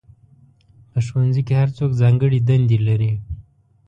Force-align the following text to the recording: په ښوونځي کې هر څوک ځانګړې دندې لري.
په 0.91 0.99
ښوونځي 1.05 1.41
کې 1.47 1.53
هر 1.61 1.69
څوک 1.77 1.91
ځانګړې 2.01 2.39
دندې 2.49 2.77
لري. 2.87 3.13